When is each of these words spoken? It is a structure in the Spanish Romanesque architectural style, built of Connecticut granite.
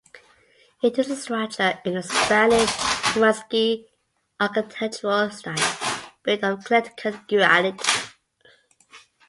It 0.81 0.97
is 0.97 1.11
a 1.11 1.15
structure 1.15 1.79
in 1.85 1.93
the 1.93 2.01
Spanish 2.01 2.71
Romanesque 3.15 3.85
architectural 4.39 5.29
style, 5.29 6.09
built 6.23 6.43
of 6.43 6.63
Connecticut 6.65 7.27
granite. 7.27 7.87